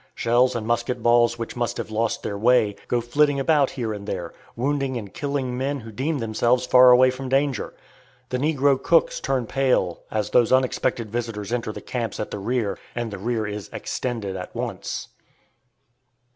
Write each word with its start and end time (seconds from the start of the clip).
Shells 0.15 0.55
and 0.55 0.65
musket 0.65 1.03
balls 1.03 1.37
which 1.37 1.55
must 1.55 1.77
have 1.77 1.91
lost 1.91 2.23
their 2.23 2.35
way, 2.35 2.75
go 2.87 3.01
flitting 3.01 3.39
about 3.39 3.69
here 3.69 3.93
and 3.93 4.07
there, 4.07 4.33
wounding 4.55 4.97
and 4.97 5.13
killing 5.13 5.55
men 5.55 5.81
who 5.81 5.91
deem 5.91 6.17
themselves 6.17 6.65
far 6.65 6.89
away 6.89 7.11
from 7.11 7.29
danger. 7.29 7.75
The 8.29 8.39
negro 8.39 8.81
cooks 8.81 9.19
turn 9.19 9.45
pale 9.45 10.01
as 10.09 10.31
these 10.31 10.51
unexpected 10.51 11.11
visitors 11.11 11.53
enter 11.53 11.71
the 11.71 11.81
camps 11.81 12.19
at 12.19 12.31
the 12.31 12.39
rear, 12.39 12.79
and 12.95 13.11
the 13.11 13.19
rear 13.19 13.45
is 13.45 13.69
"extended" 13.71 14.35
at 14.35 14.55
once. 14.55 15.09